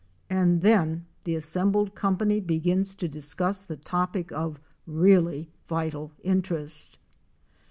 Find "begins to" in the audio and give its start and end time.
2.39-3.07